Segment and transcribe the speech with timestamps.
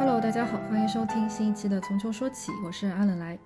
[0.00, 3.38] Hello，大家好，欢迎收听新一期的《从球说起》，我是阿冷来。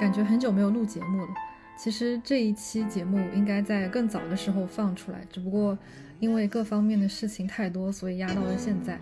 [0.00, 1.28] 感觉很久没有录节目了，
[1.76, 5.76] 其实这一期节目应该在更早的时候放出来，只不过
[6.18, 8.98] 因为各方面的事情太多，所以压到了现在。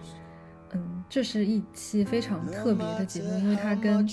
[0.73, 4.05] 嗯，这是一期非常特别的节目，因为它跟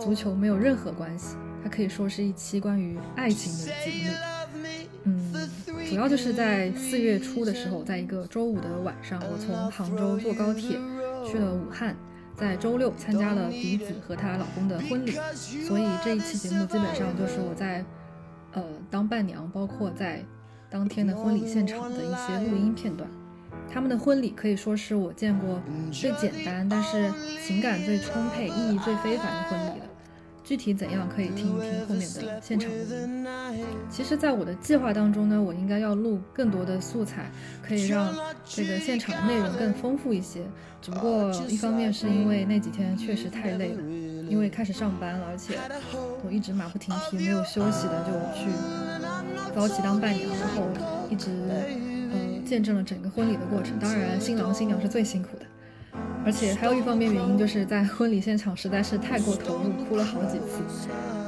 [0.00, 4.16] 足球没有任何关系，它可以说是一期关于爱情的节目。
[5.04, 5.34] 嗯，
[5.86, 10.78] 主要就是在四月初的时候，在一个周五的晚上，我从杭州坐高铁
[11.26, 11.94] 去了武汉，
[12.42, 15.12] 在周六参加了笛子和她老公的婚礼，
[15.64, 17.84] 所以这一期节目基本上就是我在
[18.52, 20.24] 呃当伴娘，包括在
[20.68, 23.08] 当天的婚礼现场的一些录音片段。
[23.72, 27.12] 他们的婚礼可以说是我见过最简单，但是
[27.46, 29.86] 情感最充沛、意义最非凡的婚礼了。
[30.44, 33.26] 具体怎样，可以听一听后面的现场录音。
[33.90, 37.30] 其实，在我的计划当中呢，我应该要录更多的素材，
[37.66, 38.12] 可以让
[38.44, 40.42] 这个现场的内容更丰富一些。
[40.80, 43.82] 只不过，一方面是因为那几天确实太累了，
[44.28, 45.58] 因为开始上班了，而且
[46.24, 48.50] 我一直马不停蹄、没有休息的就去
[49.54, 50.68] 早起当伴娘，然后
[51.08, 51.92] 一直呃。
[52.44, 55.46] 见证了整个婚礼的过程，当然新郎新娘是最辛苦的，
[56.24, 60.62] 而且还有一方面原因就是在婚礼现场实在是太过投入，哭了好几次，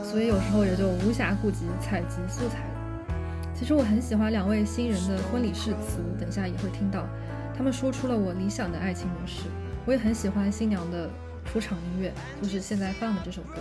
[0.04, 2.74] 所以有时候也就无暇顾及采集素材了。
[3.54, 7.06] 其实我很喜欢两位新人的婚礼誓词，等下也会听到，
[7.56, 9.42] 他们说出了我理想的爱情模式。
[9.84, 11.10] 我也很喜欢新娘的
[11.44, 13.60] 出场音乐，就是现在放的这首歌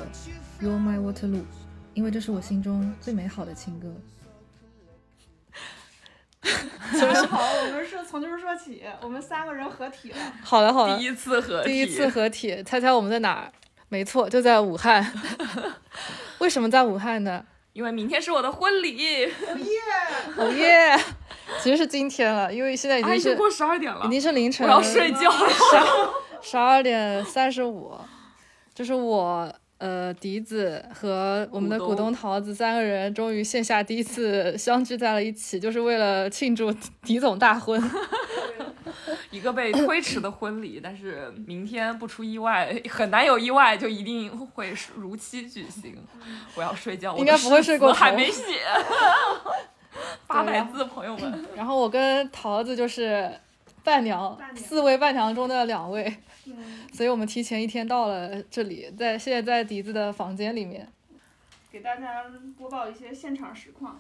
[0.64, 1.38] 《You're My Waterloo》，
[1.94, 3.88] 因为这是我心中最美好的情歌。
[7.00, 10.18] 大家好，我们是从就是说起，我们三个人合体了。
[10.44, 13.52] 好了好了，第一次合体，第一次合体，猜猜我们在哪儿？
[13.90, 15.06] 没错，就在武汉。
[16.40, 17.46] 为什么在武汉呢？
[17.72, 19.26] 因为明天是我的婚礼。
[19.26, 19.80] 哦耶！
[20.38, 21.00] 哦耶！
[21.62, 25.50] 其实是今天了，因为现在已经是过十二点了，已经是凌晨，我要睡觉了。
[26.42, 27.98] 十二点三十五，
[28.76, 29.54] 就是我。
[29.84, 36.72] 呃，笛子和我们的股东桃子三个人终于线下第一次相聚在了一起， 就是为了庆祝
[37.04, 37.84] 笛总大婚。
[39.30, 45.98] 一个被推迟的婚礼，但是明天不出意外，很难有意外，就一定会如期举行。
[46.56, 48.62] 我要睡觉，应该不会睡过头，还没写
[50.26, 51.46] 八百字，朋友们。
[51.58, 53.30] 然后我跟桃子就是
[53.84, 56.18] 伴娘，四位伴娘中的两位。
[56.94, 60.88] 所以我们提前一天到了这里，在现在在笛子的房间里面，
[61.72, 62.24] 给大家
[62.58, 63.98] 播报一些现场实况。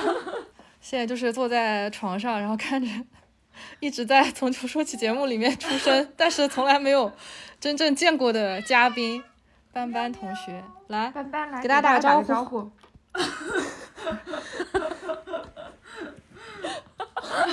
[0.80, 2.88] 现在就是坐在床上，然后看着
[3.80, 7.12] 一直在从头说起节目里面出声， 但是从来没有
[7.58, 9.22] 真正见过的嘉宾
[9.72, 12.70] 班班同学来，班班来给大家打个招呼。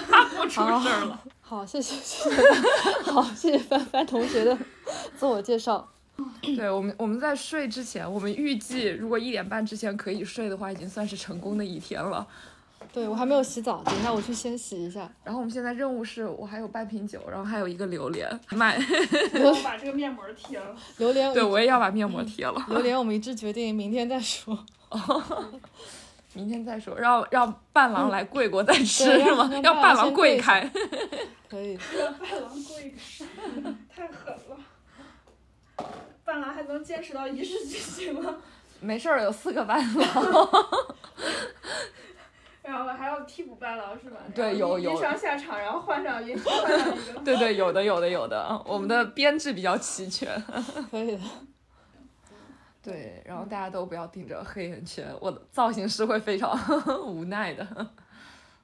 [0.09, 1.23] 他不出声了。
[1.53, 2.41] 好，谢谢谢谢，
[3.11, 4.57] 好，谢谢帆帆同学的
[5.15, 5.87] 自我介绍。
[6.41, 12.25] 对我们，我们在睡之前，我们预计如果一点半之前可以睡的话，已经算是成功的一天了。
[12.91, 15.07] 对我还没有洗澡，等一下我去先洗一下。
[15.23, 18.75] 然后我们现在任务是我还有半瓶酒，然后还有一个榴莲，买。
[19.35, 20.75] 我把这个面膜贴了。
[20.97, 21.31] 榴莲。
[21.35, 22.65] 对，我也要把面膜贴了。
[22.69, 24.57] 榴莲，我们一致决定明天再说。
[26.33, 29.49] 明天再说，让让伴郎来跪过再吃是吗？
[29.63, 30.69] 让伴郎跪开。
[31.49, 31.77] 可以。
[31.97, 33.25] 让伴郎跪开，
[33.95, 34.57] 太狠了。
[36.25, 38.37] 伴郎还能坚持到仪式举行吗？
[38.81, 40.07] 没事儿，有四个伴郎。
[42.63, 44.17] 然后还要替补伴郎是吧？
[44.33, 44.95] 对，有有。
[44.99, 47.19] 下场，然后换上银换上一个。
[47.23, 50.41] 对对，有的有的有的，我们的编制比较齐全。
[50.89, 51.21] 可以的。
[52.83, 56.53] 对，然后大家都不要盯着黑眼圈，我的造型师会非常
[57.07, 57.65] 无奈的。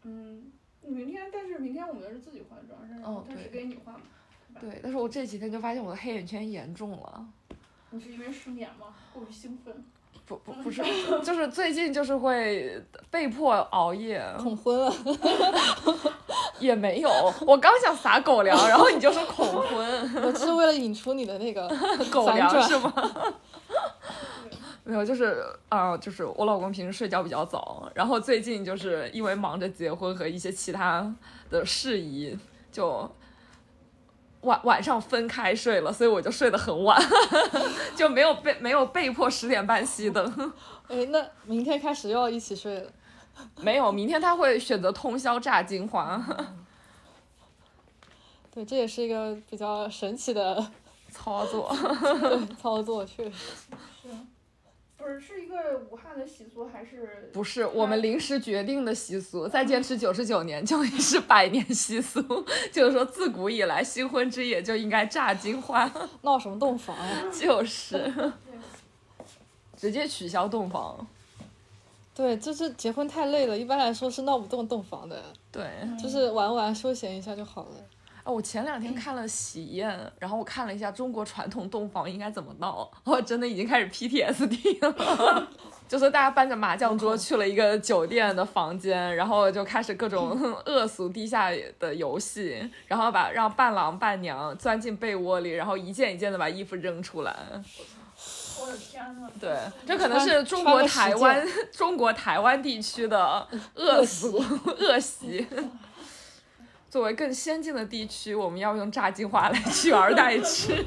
[0.03, 4.01] 嗯，明天，但是明天我们是自己化妆，是他是给你化嘛？
[4.59, 7.25] 对，但是我这几天就发现我的黑眼圈严重了。
[7.91, 8.87] 你是因为失眠吗？
[9.13, 9.73] 过于兴奋？
[10.25, 10.83] 不不 不是，
[11.23, 14.93] 就是最近就是会被迫熬夜， 恐婚了。
[16.59, 17.09] 也没有，
[17.47, 20.21] 我刚想撒狗粮，然后你就说恐婚。
[20.21, 21.67] 我是为了引出你的那个
[22.11, 22.93] 狗粮是吗？
[24.89, 31.15] 没有，就是啊，就是我老公平时睡觉比较早，然后最近就是因为忙着结婚和一些其他
[31.51, 32.35] 的事宜，
[32.71, 33.07] 就
[34.41, 36.99] 晚晚上分开睡了，所以我就睡得很晚，
[37.95, 40.25] 就没有被没有被迫十点半熄灯。
[40.89, 42.91] 哎，那明天开始又要一起睡了？
[43.61, 46.19] 没有，明天他会选择通宵炸金花。
[48.51, 50.65] 对，这也是一个比较神奇的
[51.11, 51.71] 操作。
[52.59, 53.53] 操作确实。
[54.99, 55.03] 是。
[55.03, 55.55] 不是是一个
[55.89, 57.29] 武汉的习俗还是？
[57.31, 62.21] 不是我们临时决定的习俗，再坚持九十九年就已是百年习俗。
[62.71, 65.89] 就是说，自古以来，新婚之夜就应该炸金花，
[66.23, 67.23] 闹什么洞房呀？
[67.31, 68.13] 就是
[69.77, 71.07] 直接取消洞房。
[72.13, 75.65] 对，就是结婚太累了，一般来说是闹不动洞房的，对，
[76.01, 77.69] 就是玩玩休闲一下就好了。
[78.29, 85.47] 哦，我前两天看了喜宴，然后我看了一下中国传统洞房应该怎么闹，我真的已经开始 PTSD 了。
[85.89, 91.49] 就是大家搬着麻将桌去了一个酒店的房间，然后就开始各种 恶俗地下
[91.79, 97.35] 的游戏，然后把让伴郎伴娘钻进被窝里，然后一件一件的把衣服扔出来。
[98.61, 99.27] 我的天呐！
[99.39, 104.37] 对，这可能是中国台湾 中国台湾地区的恶俗
[104.77, 105.47] 恶习。
[106.89, 110.75] 作为更先进的地区，我们要用炸金花来取而代之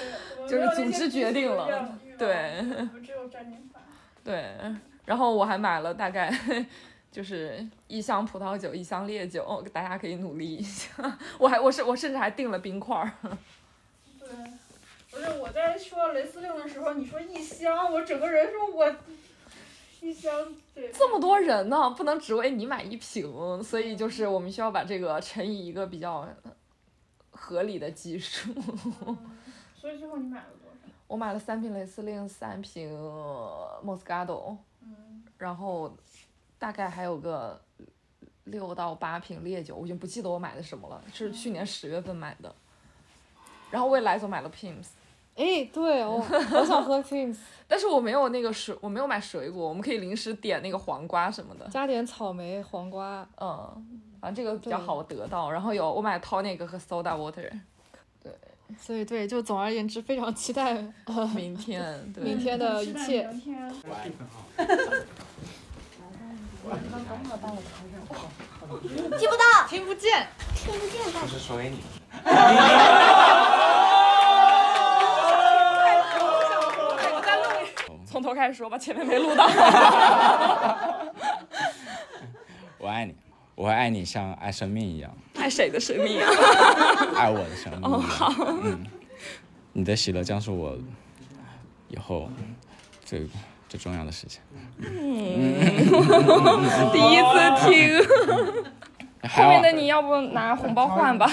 [0.48, 1.98] 就是组织决定了。
[2.18, 2.64] 对，
[3.04, 3.80] 只有炸金花。
[4.24, 4.56] 对，
[5.04, 6.32] 然后我还买了大概
[7.12, 11.18] 就是一箱葡萄酒，一箱烈酒，大家可以努力一下。
[11.38, 13.12] 我还我是我甚至还订了冰块儿。
[14.18, 14.28] 对，
[15.10, 18.96] 不是我在说雷司令的时候，你说一箱，我整个人说我。
[20.00, 20.32] 一箱
[20.74, 26.26] 对，这么多人呢，不能只为你买一瓶，所以就是我们需要把这个乘以一个比较
[27.30, 28.52] 合理的基数。
[29.74, 30.92] 所以最后你买了多少？
[31.06, 32.90] 我买了三瓶雷司令，三瓶
[33.84, 35.94] Moscato，嗯，然后
[36.58, 37.60] 大概还有个
[38.44, 42.54] 六到八瓶烈酒，我已经不记得我买的什么了，是去年十月份买的。
[43.70, 44.86] 然后为来总买了 Pims。
[45.36, 47.36] 哎，对我我想喝 Pims，
[47.66, 55.50] 但是我没有那个水，我没有买水果，我们可以临时点那个黄瓜什么的，加点草莓、黄瓜，嗯，反正这个比较好得到。
[55.50, 57.50] 然后有我买 tonic 和 soda water，
[58.22, 58.30] 对，
[58.78, 60.74] 所以对，就总而言之，非常期待
[61.34, 63.26] 明天， 对，明天的一切。
[63.28, 63.72] 明天。
[69.18, 71.78] 听不到，听不见，听不见，不是说给你。
[78.20, 79.48] 从头开始说吧，前面没录到。
[82.76, 83.14] 我爱你，
[83.54, 85.10] 我会爱你像爱生命一样。
[85.38, 86.28] 爱谁的生命啊？
[87.16, 87.80] 爱我的生命。
[87.82, 88.30] 哦，好。
[88.62, 88.84] 嗯，
[89.72, 90.76] 你的喜乐将是我
[91.88, 92.28] 以后
[93.06, 93.26] 最
[93.70, 94.42] 最重要的事情。
[94.76, 95.58] 嗯，
[96.92, 97.32] 第一次
[97.64, 97.98] 听。
[99.30, 101.26] 后面的你要不拿红包换吧？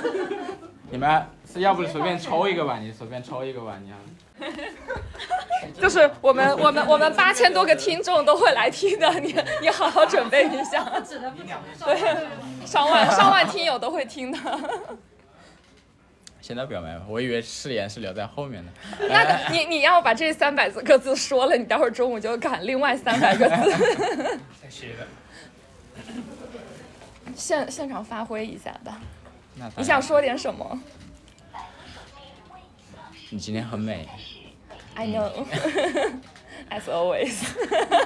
[0.92, 2.78] 你们是要不随便抽一个吧？
[2.78, 3.96] 你随便抽一个吧，你要。
[5.80, 10.84] 就是我们我们我们八千多个听众都会来听的，你你好好准备一下。
[11.84, 14.38] 对，上万上万听友都会听的。
[16.40, 18.72] 现在表白，我以为誓言是留在后面的。
[19.08, 23.54] 那个你你要把这三百个字说了，你待会儿中午就赶另外三百个字。
[24.60, 25.06] 再写一个。
[27.36, 29.00] 现现场发挥一下吧。
[29.76, 30.80] 你想说点什么？
[33.30, 34.08] 你今天很美。
[34.94, 35.30] I know,
[36.70, 37.34] as always。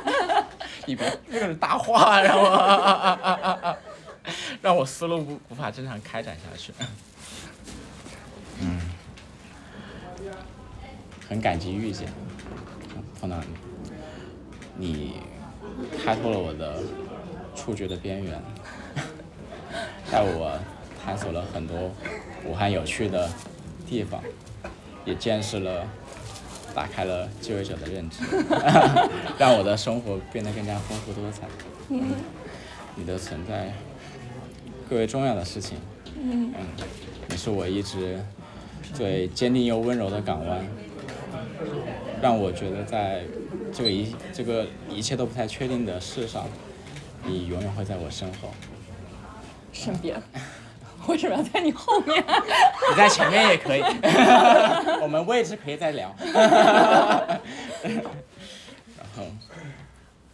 [0.86, 3.76] 你别那个大话，让我
[4.62, 6.72] 让我思路无无法正常开展下去。
[8.60, 8.80] 嗯，
[11.28, 12.08] 很感激遇见，
[13.20, 13.36] 碰到
[14.76, 15.20] 你，你
[16.04, 16.80] 开拓了我的
[17.56, 18.40] 触觉的边缘，
[20.10, 20.56] 带我
[21.04, 21.90] 探索了很多
[22.44, 23.28] 武汉有趣的
[23.88, 24.22] 地方，
[25.04, 25.84] 也见识了。
[26.76, 28.18] 打开了就业者的认知，
[29.40, 31.48] 让我的生活变得更加丰富多彩。
[32.94, 33.72] 你的存在，
[34.86, 35.78] 更为重要的事情。
[36.20, 36.52] 嗯，
[37.28, 38.22] 你是我一直
[38.92, 40.66] 最坚定又温柔的港湾，
[42.20, 43.22] 让我觉得在
[43.72, 46.44] 这个一这个一切都不太确定的世上，
[47.24, 48.50] 你永远会在我身后。
[49.72, 50.22] 身边。
[51.08, 52.24] 为什么要在你后面？
[52.90, 53.80] 你在前面也可以，
[55.02, 56.14] 我们位置可以再聊。
[56.22, 57.40] 然
[59.16, 59.24] 后，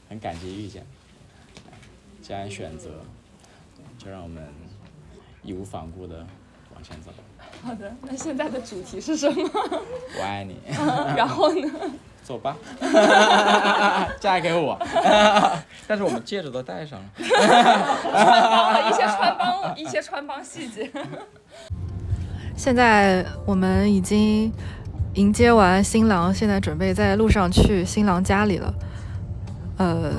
[0.09, 0.85] 很感激遇见，
[2.23, 2.91] 既然选择，
[3.99, 4.43] 就让我们
[5.43, 6.27] 义无反顾的
[6.75, 7.11] 往前走。
[7.63, 9.51] 好的，那现在的主题是什么？
[10.19, 10.57] 我爱你。
[11.17, 11.71] 然后呢？
[12.23, 12.57] 走吧，
[14.21, 14.79] 嫁给我。
[15.87, 17.05] 但是我们戒指都戴上了。
[18.89, 20.91] 一些穿帮，一些穿帮细节。
[22.57, 24.53] 现在我们已经
[25.15, 28.73] 迎接完新郎，现在准备在路上去新郎家里了。
[29.79, 30.13] 呃，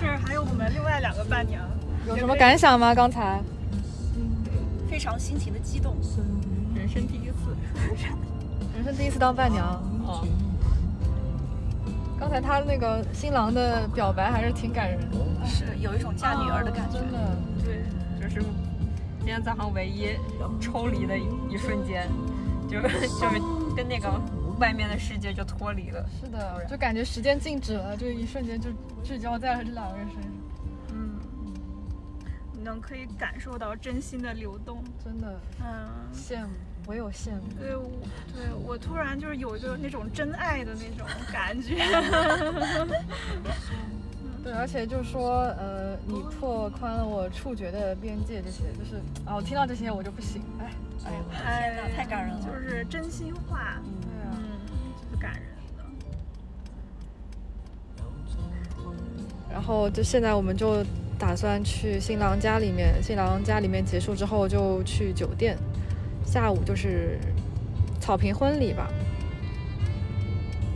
[0.00, 1.62] 这儿还有我们另外两个伴娘，
[2.08, 2.94] 有什么感想吗？
[2.94, 3.40] 刚才？
[4.90, 5.96] 非常心情的激动，
[6.74, 7.56] 人生第一次。
[8.84, 9.66] 人生第一次当伴娘，
[10.04, 10.28] 哦。
[12.20, 16.98] 刚才他那个新郎的表白还是挺感人的，是有一种嫁女儿的感觉。
[16.98, 17.18] 真的。
[17.64, 17.82] 对，
[18.20, 18.42] 就是
[19.20, 20.10] 今天早上唯一
[20.60, 22.06] 抽离的一瞬间，
[22.68, 22.88] 就就
[23.30, 23.40] 是
[23.74, 24.20] 跟那个
[24.60, 26.04] 外面的世界就脱离了。
[26.20, 28.68] 是的，就感觉时间静止了，就一瞬间就
[29.02, 30.30] 聚焦在了这两个人身上。
[32.64, 34.82] 嗯，能可以感受到真心的流动。
[35.04, 36.48] 真的嗯，羡慕，
[36.86, 37.42] 我有羡慕。
[37.60, 37.90] 对，我
[38.34, 41.76] 对我突然就是有一个那种真爱的那种感觉。
[44.42, 50.70] 对，而且就是说，呃，你拓宽了我触觉的边界，这些就是啊，我听到这些我就不行，哎，
[51.04, 51.22] 哎呀，
[51.84, 53.80] 哎，太感人了就是真心话。
[54.02, 54.36] 对啊。
[54.36, 54.60] 嗯，
[55.02, 55.42] 就是感人
[55.78, 55.84] 的。
[59.50, 60.84] 然后就现在我们就
[61.26, 65.56] 打算去新郎家里面，新郎家里面结束之后就去酒店，
[66.22, 67.18] 下午就是
[67.98, 68.90] 草坪婚礼吧。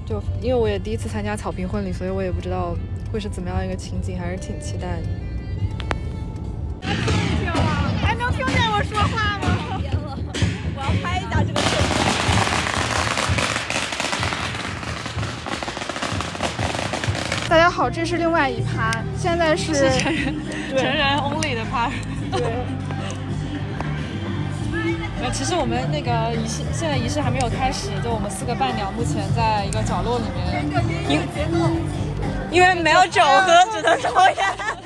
[0.06, 2.74] 就因为我也第一次参加草坪婚礼，所以我也不知道
[3.12, 5.00] 会是怎么样一个情景，还是挺期待。
[17.48, 20.36] 大家好，这是另外一趴，现在是 成人
[20.76, 21.90] 成人 only 的 part。
[25.22, 30.62] 呃，其实我们那个仪式现在仪式还没有开始，就我们四个伴娘目前在一个角落里面。
[32.50, 34.77] 因为没有酒喝，只能抽烟。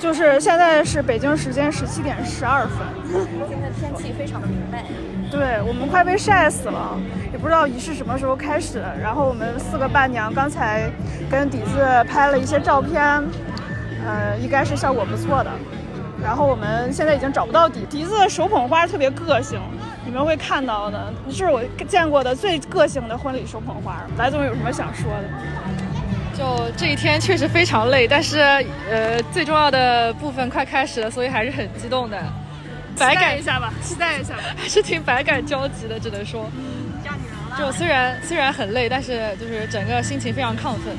[0.00, 2.78] 就是现在是北京时间十七点十二分。
[3.04, 4.82] 今天的天气非常的明媚，
[5.30, 6.98] 对我们快被晒死了，
[7.30, 8.82] 也不知道仪式什么时候开始。
[8.98, 10.90] 然后我们四个伴娘刚才
[11.30, 13.02] 跟底子拍了一些照片，
[14.02, 15.50] 呃，应该是效果不错的。
[16.22, 19.60] 然后我们现在已经找不到底，笛子的手捧花特别个性，
[20.06, 23.96] 你们会看到的，这是我见过的最个性的婚礼手捧花。
[24.16, 25.24] 来总有什么想说的？
[26.40, 28.38] 就这一天确实非常累，但是
[28.90, 32.16] 呃，最重要的部分快开始了，所以还是很激动的，
[32.98, 34.42] 百感一下吧，期待一下吧。
[34.56, 36.50] 还 是挺百感交集的，只能说。
[37.58, 40.96] 就虽然虽然很累，但是就是整个心情非常亢奋。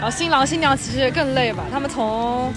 [0.00, 2.52] 然后新郎新娘其实更累吧，他们从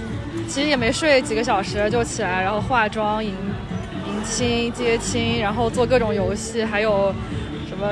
[0.47, 7.13] 其实也没睡几个小时就起来，然后化妆、迎迎亲、接亲，然后做各种游戏，还有
[7.69, 7.88] 什么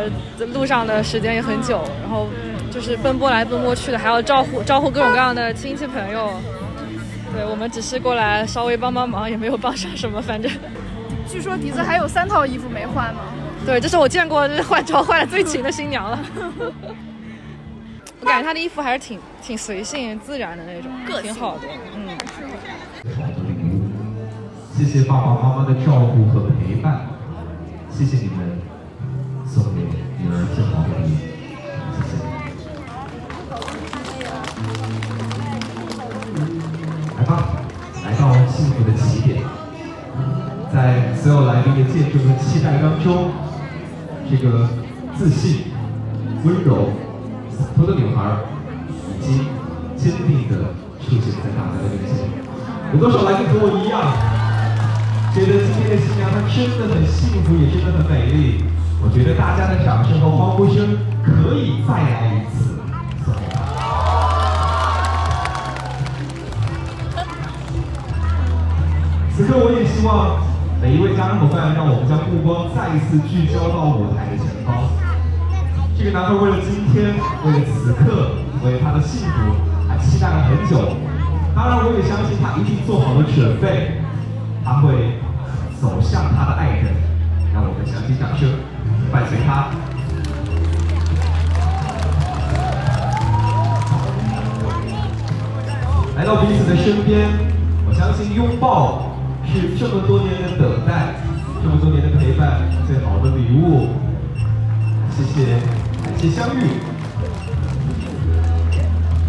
[0.51, 2.27] 路上的时间也很久，然后
[2.75, 6.29] 就是奔波来奔波去的，还要招呼招呼各种各样的亲戚朋友。
[7.33, 10.51] 对我们只是过来稍微帮帮忙，也没有帮上什么，反正。
[11.25, 13.19] 据说笛子还有三套衣服没换呢。
[13.65, 16.19] 对，这是我见过就是换装换的最勤的新娘了。
[18.19, 20.91] 我感觉她的衣服还是挺挺随性、自然的那种，
[21.21, 21.61] 挺好的。
[21.95, 22.09] 嗯，
[23.15, 23.87] 好的礼物，
[24.77, 27.07] 谢谢爸爸妈妈的照顾和陪伴，
[27.89, 28.59] 谢谢你们
[29.47, 31.34] 送给女儿最好的礼
[38.75, 39.41] 到幸福的起点，
[40.73, 43.31] 在所有来宾的见证和期待当中，
[44.29, 44.67] 这个
[45.17, 45.67] 自信、
[46.43, 46.89] 温柔、
[47.49, 48.37] 洒脱的女孩
[49.17, 49.45] 已经
[49.95, 52.27] 坚定的出现在大家的面前。
[52.93, 54.11] 有多少来宾和我一样，
[55.33, 58.63] 觉得今天的新娘她真的很幸福，也真的很美丽？
[59.01, 62.74] 我觉得大家的掌声和欢呼声可以再来一次，
[69.35, 70.39] 此刻我也希望
[70.81, 74.87] 每一位家人伙伴，让我们将目光再一次聚焦到舞台的前方。
[75.91, 77.11] 这个男孩为了今天，
[77.43, 79.59] 为了此刻，为了他的幸福，
[79.91, 80.95] 还期待了很久。
[81.53, 83.99] 当然，我也相信他一定做好了准备，
[84.63, 85.19] 他会
[85.81, 86.95] 走向他的爱人。
[87.53, 88.47] 让我们响起掌声，
[89.11, 89.67] 伴随他。
[96.15, 97.27] 来到彼此的身边，
[97.85, 99.04] 我相信拥抱
[99.51, 101.15] 是这么多年的等待，
[101.63, 103.89] 这么多年的陪伴最好的礼物。
[105.11, 105.59] 谢谢，
[106.03, 106.59] 感谢相遇，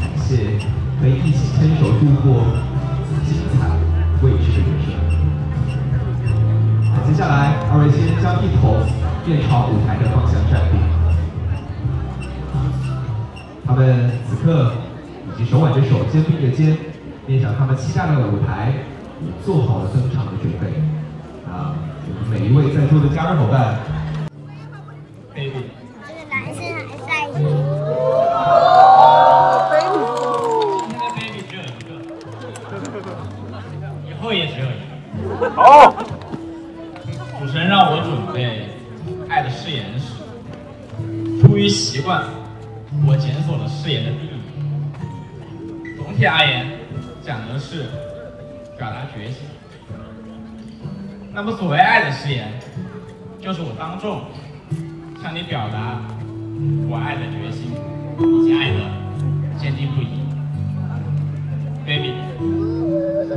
[0.01, 0.59] 感谢
[1.01, 2.43] 可以一起牵手度过
[3.25, 3.71] 精彩
[4.23, 4.87] 未知的人生。
[6.93, 8.83] 那接下来，二位先将一同
[9.25, 10.81] 面朝舞台的方向站定，
[13.65, 14.73] 他们此刻
[15.33, 16.77] 已经手挽着手，肩并着肩，
[17.27, 18.73] 面向他们期待的舞台，
[19.45, 20.67] 做好了登场的准备。
[21.51, 21.75] 啊，
[22.09, 23.79] 我们每一位在座的家人伙伴
[25.35, 25.71] ，baby。
[26.07, 27.31] 这个男生还在意。
[30.89, 31.89] 现在 baby 只有一个，
[34.09, 34.69] 以后也只有一
[35.41, 35.51] 个。
[35.51, 35.95] 好，
[37.41, 38.69] 主持人让我准备
[39.31, 40.07] 《爱的誓言》时，
[41.41, 42.25] 出于习惯，
[43.07, 44.31] 我检索了誓言的定义。
[45.97, 46.67] 总体而言，
[47.23, 47.87] 讲的是
[48.77, 49.47] 表达决心。
[51.33, 52.49] 那么，所谓爱的誓言，
[53.41, 54.23] 就是我当众
[55.23, 56.01] 向你表达
[56.89, 57.73] 我爱的决心
[58.19, 58.79] 以及爱的
[59.59, 60.25] 坚定不移。
[61.87, 62.13] baby，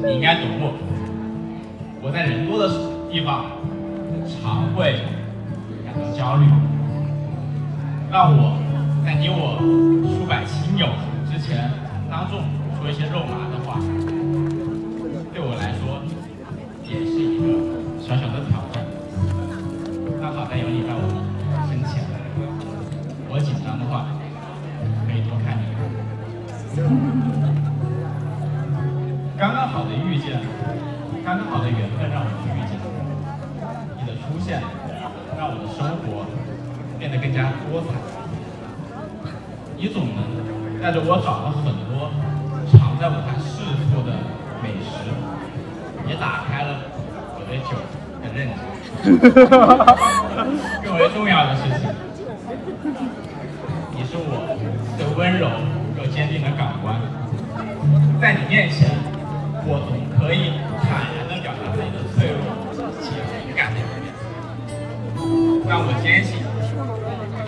[0.08, 0.74] 你应该懂我。
[2.02, 2.70] 我在人多的
[3.12, 3.46] 地方
[4.26, 5.04] 常会
[5.86, 6.46] 感到焦虑，
[8.10, 8.58] 让我
[9.06, 9.60] 在你我
[10.18, 10.88] 数百亲友
[11.30, 11.70] 之前
[12.10, 12.42] 当众
[12.80, 13.49] 说一些肉麻
[29.80, 30.38] 好的遇见，
[31.24, 32.76] 刚刚好的缘分让我们遇见。
[33.96, 34.60] 你的出现，
[35.38, 36.28] 让我的生活
[37.00, 37.96] 变得更加多彩。
[39.78, 42.12] 你总能带着我找到很多
[42.68, 44.20] 藏在舞台深处的
[44.62, 45.16] 美食，
[46.10, 46.84] 也打开了
[47.38, 47.80] 我对酒
[48.20, 49.16] 的认知。
[50.84, 51.88] 更为重要的事情，
[53.96, 54.44] 你是我
[54.98, 55.48] 最温柔
[55.98, 57.00] 又坚定的港湾，
[58.20, 59.18] 在你面前。
[59.72, 62.42] 我总可以坦然地表达自己的脆弱
[63.06, 63.14] 且
[63.46, 64.10] 敏感的一面，
[65.70, 66.42] 但我坚信，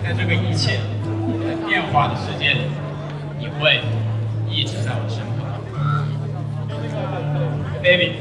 [0.00, 0.78] 在这个一切
[1.42, 2.70] 在变化的世界里，
[3.40, 3.82] 你会
[4.48, 5.58] 一直在我身旁
[7.82, 8.12] ，baby，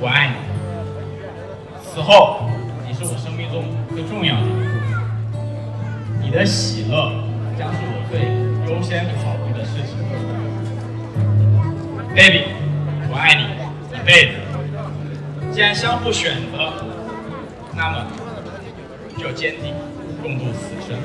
[0.00, 0.34] 我爱你。
[1.80, 2.50] 此后，
[2.84, 3.62] 你是我生命中
[3.94, 4.48] 最重要的，
[6.20, 7.22] 你的喜乐
[7.56, 8.18] 将是我最
[8.66, 9.94] 优先考虑的事情
[12.16, 12.61] ，baby。
[13.12, 13.44] 我爱你
[13.94, 14.38] 一辈子。
[15.52, 16.72] 既然相互选择，
[17.76, 18.06] 那么
[19.18, 19.74] 就坚定
[20.22, 20.98] 共度此生。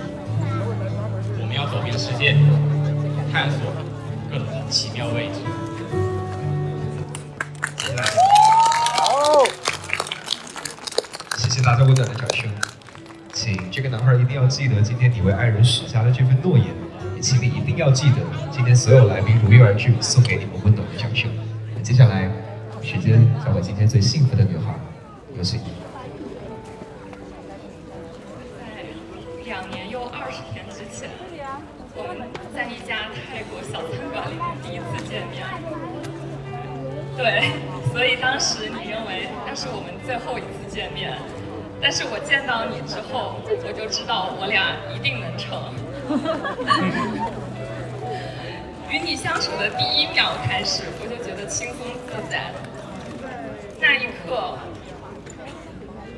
[1.38, 2.38] 我们要走遍世界，
[3.30, 3.60] 探索
[4.32, 5.42] 各种奇妙未知。
[8.96, 9.44] 好，
[11.38, 12.50] 谢谢大家温暖的掌声。
[13.34, 16.68] 请这个男孩一定要记得今天你为爱人许下的这份诺言，
[17.18, 18.16] 也请你一定要记得
[18.50, 21.30] 今天所有来宾如约而至，送给你们温暖的掌声。
[21.88, 22.30] 接下来，
[22.84, 24.76] 时间交给今天最幸福的女孩，
[25.38, 25.62] 有请。
[28.60, 28.84] 在
[29.46, 31.10] 两年又二十天之前，
[31.96, 35.48] 我们在一家泰国小餐馆里第一次见面。
[37.16, 37.56] 对，
[37.94, 41.18] 所以当时你认为那是我们最后一次见面，
[41.82, 45.74] 但是我见到你之后，我就知道我俩一定能成。
[48.90, 51.17] 与你相处的第一秒开始，我就
[51.48, 52.52] 轻松自在。
[53.80, 54.60] 那一刻，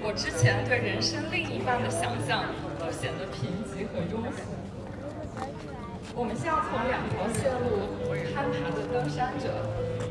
[0.01, 2.45] 我之前对人生另一半的想象
[2.79, 4.41] 都显得贫瘠和庸俗。
[6.15, 7.93] 我们像从两条线路
[8.33, 9.53] 攀爬的登山者，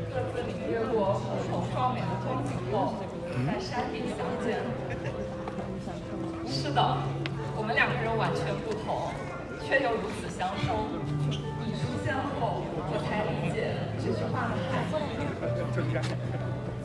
[0.07, 2.95] 各自领略过不同壮美的风景后，
[3.45, 4.63] 在山顶相见。
[6.47, 6.79] 是的，
[7.57, 9.11] 我们两个人完全不同，
[9.67, 10.87] 却又如此相通。
[12.05, 13.58] 见后，我才理解
[14.09, 15.21] 这句话的含义。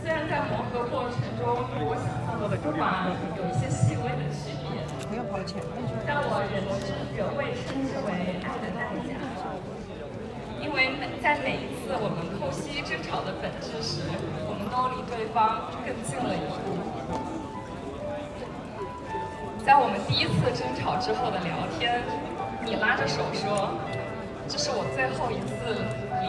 [0.03, 4.85] 虽然在磨合过程中与我想象的不满有一些细微的区别，
[6.05, 6.61] 但我仍
[7.17, 8.13] 仍未称之为
[8.45, 9.17] 爱的代价。
[10.61, 14.05] 因为在每一次我们剖析争吵的本质时，
[14.45, 16.77] 我们都离对方更近了一步。
[19.65, 22.05] 在我们第一次争吵之后的聊天，
[22.67, 23.73] 你拉着手说。
[24.47, 25.57] 这是我最后一次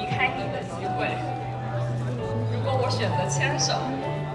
[0.06, 1.18] 开你的机会。
[2.52, 3.74] 如果我选择牵手，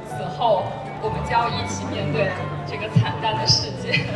[0.08, 0.64] 此后
[1.02, 2.30] 我们就要一起面对
[2.66, 4.04] 这个惨淡的世界。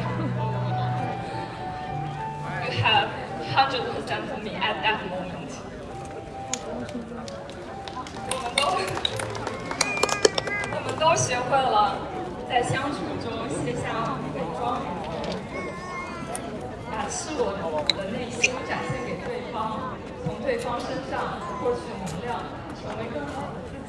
[2.64, 3.08] You have
[3.54, 5.52] hundred percent of me at that moment。
[8.26, 8.62] 我们都，
[10.72, 11.96] 我们都学会了
[12.48, 14.80] 在相处中卸下伪装，
[16.90, 19.94] 把赤裸的内心展现给对方。
[20.24, 22.40] 从对方身上获取能量，
[22.80, 23.84] 成为更好的自己。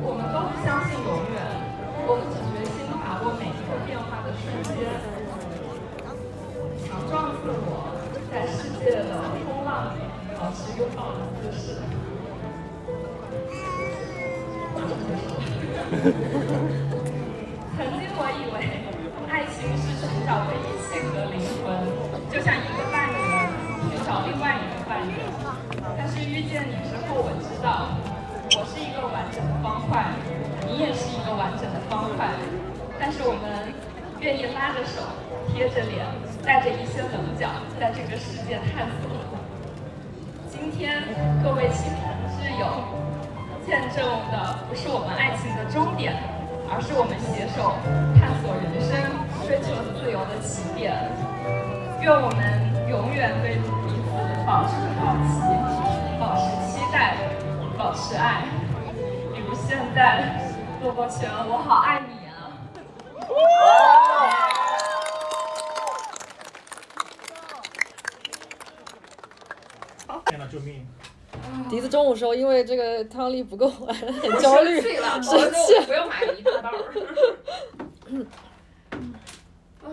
[0.00, 1.42] 我们都不相信永远，
[2.06, 5.02] 我们只决心把握每一个变化的瞬间。
[6.86, 7.98] 强壮自我，
[8.30, 9.98] 在世界的风浪里
[10.38, 11.82] 保持拥抱的姿势。
[17.76, 18.56] 曾经我以为，
[19.28, 21.66] 爱情是寻找唯一性的灵魂，
[22.30, 22.86] 就像一个。
[24.08, 25.12] 找另外一个伴侣，
[25.94, 27.92] 但是遇见你之后，我知道
[28.56, 30.08] 我是一个完整的方块，
[30.64, 32.32] 你也是一个完整的方块。
[32.98, 33.68] 但是我们
[34.20, 35.04] 愿意拉着手，
[35.52, 36.08] 贴着脸，
[36.40, 39.12] 带着一些棱角，在这个世界探索。
[40.48, 41.04] 今天，
[41.44, 42.64] 各位亲朋挚友，
[43.68, 44.00] 见证
[44.32, 46.16] 的不是我们爱情的终点，
[46.72, 47.76] 而是我们携手
[48.16, 48.96] 探索人生、
[49.44, 50.96] 追求自由的起点。
[52.00, 53.58] 愿我们永远对
[54.48, 55.28] 保持好奇，
[56.18, 56.40] 保持
[56.72, 57.18] 期待，
[57.76, 58.48] 保持爱。
[59.34, 60.50] 比如现在，
[60.82, 62.14] 骆驼泉，我好爱你
[70.06, 70.16] 啊！
[70.24, 70.86] 天呐，救命！
[71.68, 75.78] 笛子中午时候因为这个汤力不够，很焦虑，生气了，生气。
[75.84, 76.72] 不要买了一大袋儿。
[79.84, 79.90] 哎，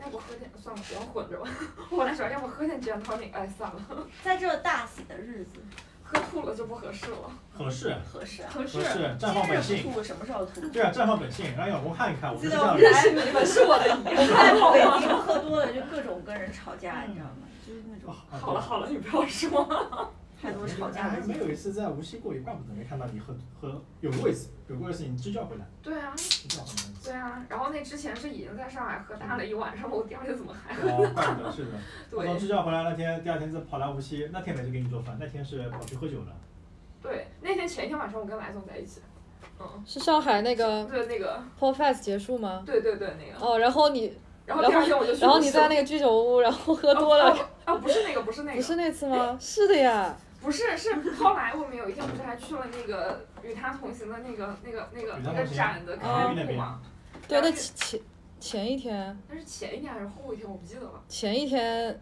[0.00, 1.48] 那我喝点，算了，不要混着吧。
[1.90, 3.80] 我本来想要不喝点 gin tonic，哎，算了，
[4.22, 5.60] 在这大喜的日子，
[6.02, 7.30] 喝吐了就不合适了。
[7.52, 8.50] 合适，合适啊。
[8.52, 9.82] 合适合适，绽放本性。
[9.82, 10.60] 吐什么时候吐？
[10.70, 12.92] 对啊，绽放本性，让老公看一看，我就是这样认。
[12.94, 15.00] 识你们是我的 遗在憾。
[15.00, 17.46] 你们喝多了就各种跟人吵架，你知道吗？
[17.66, 20.12] 就是那种好了好了，你不要说。
[20.40, 26.82] 太多吵架的还没有一次在无锡过夜，怪不得没看到你喝喝，有过一次，有过一次你支教回来，对啊，支教回来。
[27.02, 30.88] 对啊，然后那之前是已经在上海喝大了一晚上了，我第二天怎么还喝？
[30.88, 31.70] 哦，怪不得是的。
[32.16, 36.36] 我从支教回来那天，第二天再跑来无锡，那天没去给你做饭，那天是跑去喝酒了。
[37.02, 39.00] 对，那天前一天晚上我跟来总在一起。
[39.60, 42.62] 嗯，是上海那个对那个，Pop Fest 结束吗？
[42.64, 43.44] 对对对那个。
[43.44, 49.36] 哦，然后你，然后第二天我就去然后你在那个居酒屋，然后喝多了，啊啊不是那个，不是那个，不是那次吗？
[49.40, 50.16] 是的呀。
[50.40, 56.80] 不是，是后来我们有一天不是还去了那个与他同行的那个那个那个那个展的开幕嘛？
[57.26, 58.00] 对，那前前
[58.38, 59.18] 前一天。
[59.28, 60.48] 那是前一天还是后一天？
[60.48, 61.02] 我不记得了。
[61.08, 62.00] 前一天，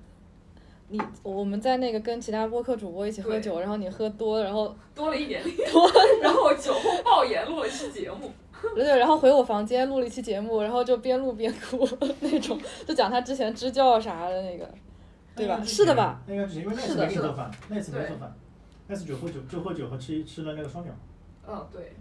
[0.89, 5.91] 你我们在那个跟其他播客主播一起喝酒，然后你喝多了，然后 多了一点点，多，
[6.23, 8.31] 然后我酒后爆言录了一期节目。
[8.75, 11.89] 对对，然后回我房间录了一期节目，然后就边录边哭
[12.21, 14.69] 那种，就讲他之前支教啥的那个。
[15.37, 15.63] 对吧？
[15.63, 16.21] 是的吧？
[16.27, 18.35] 那个是因为那次没做饭，那次没做饭，
[18.89, 20.95] 那次酒喝酒，就喝酒和吃吃了那个双鸟。
[21.47, 21.95] 嗯，对。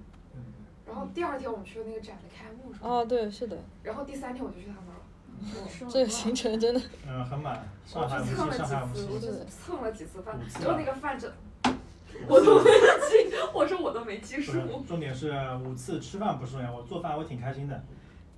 [0.87, 2.87] 然后第二天我们去了那个展的开幕是吧？
[2.87, 3.57] 哦，对，是的。
[3.83, 5.01] 然后第三天我就去他那儿了。
[5.91, 6.81] 这个行程真的。
[7.07, 7.67] 嗯，很满。
[7.93, 9.07] 我上海、无锡、上海、无锡。
[9.11, 11.29] 我就蹭了几次饭，啊就那个饭真。
[12.29, 14.53] 我都没记，我说我都没记数。
[14.87, 15.33] 重点是
[15.65, 17.83] 五次吃饭不重要，我做饭我挺开心的，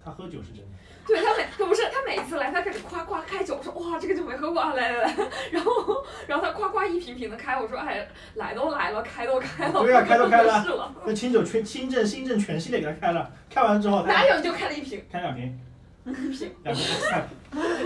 [0.07, 0.67] 他喝酒是真的。
[1.05, 5.15] 对他每他不是他每次来他开始夸夸开酒，我说哇这个酒没喝过啊，来来来，
[5.51, 10.93] 然后然后他夸夸一瓶瓶的开，我说哎来都来了，开都开了，对呀、啊，开都开了。
[11.05, 15.03] 那清酒全清正新政全系列给他开了，开完之后他哪有就开了一瓶？
[15.11, 15.59] 开两瓶。
[16.05, 16.51] 一瓶。
[16.63, 16.85] 两瓶。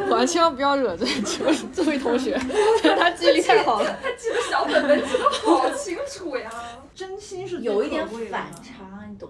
[0.10, 2.38] 完千万不要惹这这这位同学，
[2.98, 3.98] 他记忆力太好了。
[4.02, 6.50] 他记得小本本记得好清楚呀。
[6.94, 9.30] 真心是有一点反差，你懂？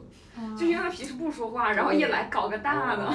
[0.58, 3.14] 就因为他平时不说话，然后一来搞个大的。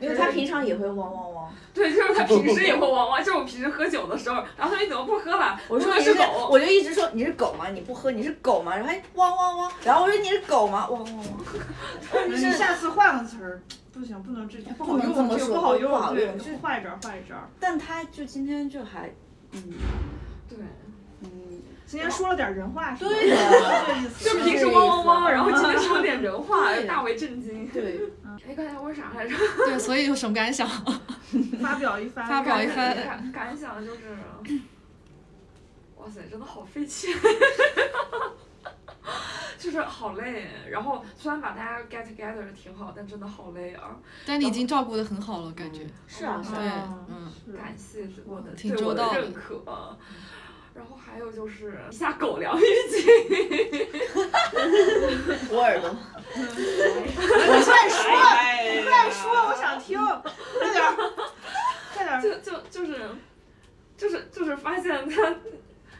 [0.00, 1.54] 因为他平常也会汪汪汪。
[1.72, 5.58] 对，就是他平时也会汪汪，就是我平时喝酒的时候，然后他说你怎么不喝了？
[5.68, 7.68] 我说你是狗，我就一直说你是狗吗？
[7.72, 8.76] 你不喝你是狗吗？
[8.76, 10.88] 然后汪汪汪，然后我说你是狗吗？
[10.90, 12.28] 汪汪汪。
[12.28, 13.62] 你下次换个词儿。
[13.92, 17.36] 不行，不能这不好用，这不好用，不好用，就换一招，换一招。
[17.60, 19.12] 但他就今天就还，
[19.52, 19.62] 嗯，
[20.48, 20.58] 对，
[21.20, 21.28] 嗯，
[21.84, 23.30] 今天说了点人话， 对。
[24.18, 27.68] 就平时汪汪汪，然后今天 说了点人话，大为震惊。
[27.68, 28.00] 对，
[28.48, 29.36] 哎，刚才问啥来着？
[29.66, 30.66] 对，所以有什么感想？
[31.60, 34.00] 发表一番，发表一番感感想就是，
[35.96, 37.10] 哇塞，真的好费钱。
[39.62, 43.96] 就是好累，然后虽然把大家 get together 挺好，但真的好累啊。
[44.26, 45.86] 但你已经照顾的很好了，感觉。
[46.08, 46.58] 是啊，对，
[47.08, 49.62] 嗯，感谢我的挺周到的认可。
[50.74, 53.06] 然后还有就是一下狗粮预警。
[55.48, 55.90] 我耳朵。
[56.34, 56.42] 你
[57.62, 58.02] 快说，
[58.74, 59.96] 你快说，我想听，
[60.58, 60.82] 快点，
[61.94, 62.20] 快点。
[62.20, 62.98] 就就就是，
[63.96, 65.32] 就是就是发现他。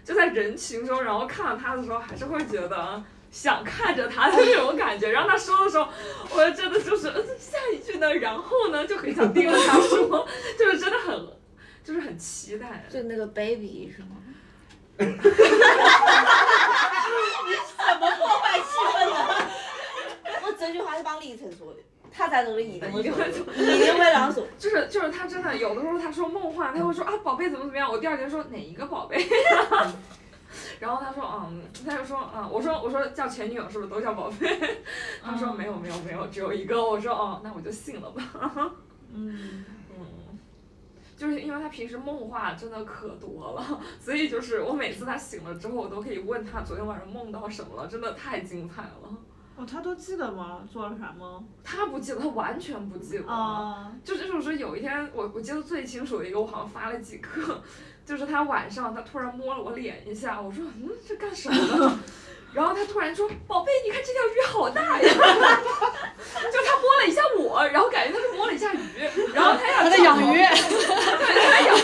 [0.05, 3.01] 就在人群中，然后看到他的时候，还是会觉得
[3.33, 5.11] 想看着他的那种感觉。
[5.11, 5.89] 然后他说的时候，
[6.31, 11.29] 我真的就是下一句呢，然后呢，就很想盯着他说， 就是真的很，
[11.83, 12.87] 就是很期待。
[12.89, 14.19] 就那个 baby 是吗？
[14.99, 15.15] 你怎
[17.99, 19.13] 么破坏气氛的？
[20.45, 21.81] 我这句话是帮李晨说的。
[22.15, 24.45] 他在这里一定会说，一定会朗诵。
[24.59, 29.27] 就是就是他真的有的时候他说梦话，他会说啊宝贝怎么怎么样，我第二天说哪一个宝贝？
[30.83, 34.83] 然后他说嗯，他就说嗯，我说我说叫前女友是不是都叫宝贝？
[35.23, 36.85] 他说没有没有没有，只有一个。
[36.85, 38.21] 我说哦，那我就信了吧。
[39.15, 39.65] 嗯
[39.97, 40.39] 嗯，
[41.17, 49.17] 就是因为他平时梦话真的可多了， 所以就是我每次他醒了之后，我都可以问他昨天晚上梦到什么了，真的太精彩了。
[49.55, 50.67] 哦，他都记得吗？
[50.69, 51.45] 做了啥吗？
[51.63, 53.27] 他不记得，他完全不记得。
[53.31, 57.63] 啊，就这种是有一天我我记得最清楚的一个，我好像发了几个，
[58.05, 62.01] 就是他晚上他突然摸了我脸一下，我说嗯这干什么呢？
[62.53, 65.09] 然后他突然说宝贝，你看这条鱼好大呀！
[65.09, 68.79] 就他摸了一下我，然后感觉他是摸了一下鱼，
[69.33, 71.81] 然后他要他在养鱼 对，他在养鱼。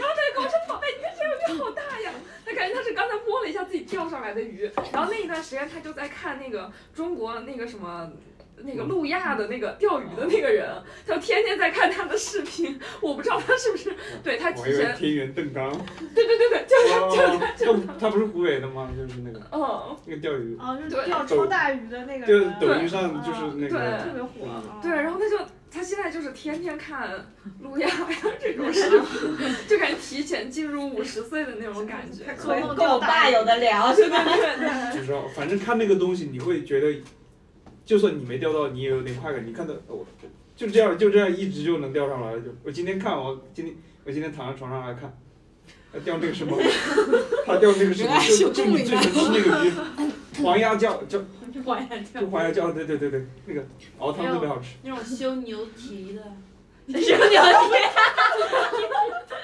[0.00, 2.10] 然后他就跟我说宝贝，你看这条鱼好大呀！
[2.46, 8.12] 他感觉他是刚才摸了一下自己钓上来的鱼，然后那一段时间他就在看那个中国那个什么。
[8.64, 10.70] 那个路亚的那个钓鱼的那个人，
[11.04, 12.78] 他天天在看他的视频。
[13.00, 15.68] 我不知道他是不是对他提前，天元邓刚。
[16.14, 18.10] 对对对对，就是他，就他，他就他。
[18.10, 18.88] 不是湖北的吗？
[18.96, 24.48] 就是那个嗯，那个钓鱼，啊，就是对钓超大鱼的那个就人，抖音上就是那个对特别火。
[24.48, 25.38] 啊对，然后他就
[25.72, 27.10] 他现在就是天天看
[27.60, 32.34] 路亚呀这种视频， 就感觉提前进入五十岁的那种感觉。
[32.34, 34.22] 做梦跟我爸有的聊是吧？
[34.92, 37.00] 不知道，反正看那个东西，你会觉得，
[37.84, 39.46] 就算你没钓到，你也有点快感。
[39.46, 40.06] 你看到我
[40.54, 42.40] 就这样，就这样一直就能钓上来了。
[42.40, 45.16] 就我今天看，我今天我今天躺在床上来看，
[45.92, 46.56] 他钓那个什么，
[47.46, 49.72] 他钓那个什么，就就你最喜欢吃那个鱼，
[50.42, 51.18] 黄鸭叫叫
[51.64, 53.64] 黄鸭叫就黄鸭叫，对对对对，那个
[53.98, 54.76] 熬汤特别好吃。
[54.82, 57.74] 那种修牛蹄的，修牛蹄，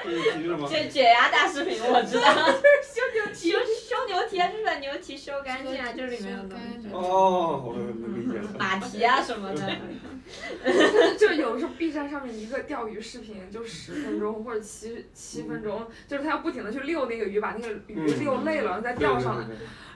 [0.08, 0.66] 你提示了吗？
[0.72, 6.88] 这解压大视频我知道，就是修牛蹄，修牛蹄就是把牛蹄修干净啊，就是里面有东西。
[6.92, 8.48] 哦，我能理解了。
[8.58, 9.60] 马蹄啊什么的。
[11.18, 19.46] 就有的时候 B 站上面一个钓鱼视频就十分钟或者七七分钟，就是他要不停的去遛那个鱼，把那个鱼遛累了，然后再钓上来。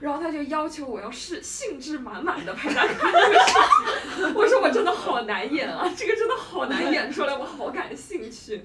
[0.00, 3.54] 然后他就要求我要是兴致满满的陪他看这个视
[4.16, 8.62] 频，我说我真的好难演啊，这个真的好难演出来，我好感兴趣。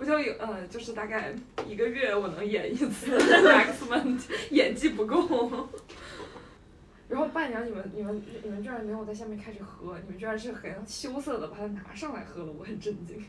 [0.00, 1.34] 我就有呃，就是大概
[1.66, 4.16] 一个月我能演一次，maximum
[4.50, 5.68] 演技不够。
[7.08, 13.22] 然后伴娘，你们你们你们居然没有在下面开始喝，你们居然是很羞涩的把它拿上来喝了，我很震惊。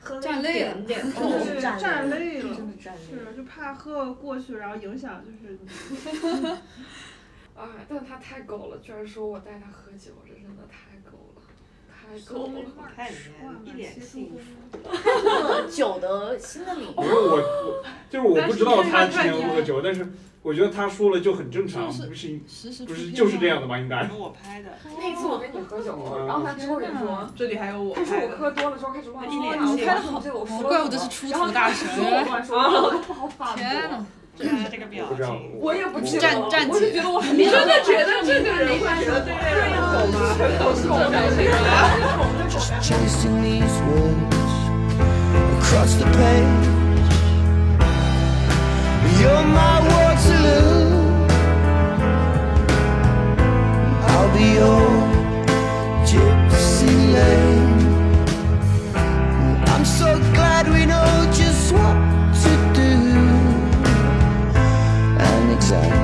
[0.00, 5.58] 喝了站累了一点点哦对站站累累了，真的站累是就怕喝过去，然后影响就是。
[7.54, 11.39] 啊，但他太狗了，居然说我带他喝酒，这真的太狗了，
[12.10, 12.52] 太狗了。
[12.96, 13.06] 看
[13.64, 15.70] 一脸幸福。
[15.70, 16.94] 酒的新的领域。
[16.94, 22.40] 不是我我就是我不知道他之前喝酒，但是我觉得他说了就很正常，不是
[22.84, 23.78] 不是就是这样的吗？
[23.78, 24.08] 应该。
[24.18, 24.70] 我拍的。
[24.98, 33.88] 那次我跟你喝酒，然后他之后也说，这里还有我他说我喝多了之后开始乱说话，一脸我幸福开的好，我说怪不得是出土大神然后他说不好反天
[34.48, 34.50] 驳。
[34.64, 35.36] 这这个表不知道。
[35.60, 40.18] 我也不知道，站站我是觉得我，你真的觉得这个人会觉得对面有狗吗？
[40.58, 40.94] 狗是狗
[42.48, 43.76] ？Just chasing these
[65.70, 65.99] desire.